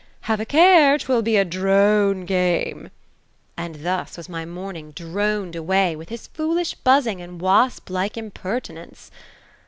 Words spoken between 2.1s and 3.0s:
game!'